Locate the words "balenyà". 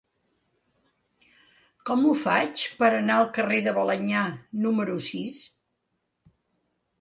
3.77-4.25